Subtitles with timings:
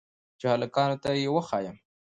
[0.39, 1.77] چې هلکانو ته يې وښييم.